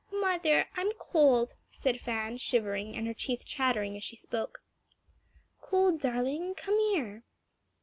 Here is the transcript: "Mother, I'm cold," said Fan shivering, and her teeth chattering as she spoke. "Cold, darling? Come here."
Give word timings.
"Mother, 0.11 0.65
I'm 0.75 0.89
cold," 0.93 1.53
said 1.69 1.99
Fan 2.01 2.39
shivering, 2.39 2.95
and 2.95 3.05
her 3.05 3.13
teeth 3.13 3.45
chattering 3.45 3.95
as 3.95 4.03
she 4.03 4.15
spoke. 4.15 4.63
"Cold, 5.61 5.99
darling? 5.99 6.55
Come 6.55 6.79
here." 6.79 7.23